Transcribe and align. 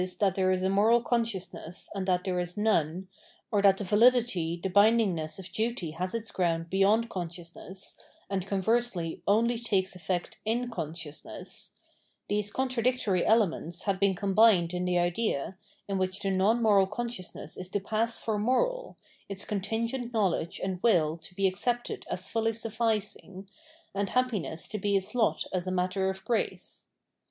that 0.19 0.33
there 0.33 0.49
is 0.49 0.63
a 0.63 0.69
moral 0.71 0.99
consciousness 0.99 1.87
and 1.93 2.07
that 2.07 2.23
there 2.23 2.39
is 2.39 2.57
none, 2.57 3.07
or 3.51 3.61
that 3.61 3.77
the 3.77 3.83
validity, 3.83 4.59
the 4.63 4.67
bindingness, 4.67 5.37
of 5.37 5.51
duty 5.51 5.91
has 5.91 6.15
its 6.15 6.31
ground 6.31 6.71
beyond 6.71 7.07
consciousness, 7.07 7.99
and 8.27 8.47
conversely 8.47 9.21
only 9.27 9.59
takes 9.59 9.95
effect 9.95 10.39
in 10.43 10.71
consciousness— 10.71 11.73
these 12.29 12.49
contradictory 12.49 13.23
elements 13.23 13.83
had 13.83 13.99
been 13.99 14.15
combined 14.15 14.73
in 14.73 14.85
the 14.85 14.97
idea, 14.97 15.55
in 15.87 15.99
which 15.99 16.21
the 16.21 16.31
non 16.31 16.63
moral 16.63 16.87
consciousness 16.87 17.55
is 17.55 17.69
to 17.69 17.79
pass 17.79 18.17
for 18.17 18.39
moral, 18.39 18.97
its 19.29 19.45
contingent 19.45 20.11
know 20.11 20.29
ledge 20.29 20.59
and 20.63 20.81
will 20.81 21.15
to 21.15 21.35
be 21.35 21.45
accepted 21.47 22.07
as 22.09 22.27
fully 22.27 22.53
sufficing, 22.53 23.47
and 23.93 24.09
happiness 24.09 24.67
to 24.67 24.79
be 24.79 24.97
its 24.97 25.13
lot 25.13 25.45
as 25.53 25.67
a 25.67 25.71
matter 25.71 26.09
of 26.09 26.25
grace. 26.25 26.87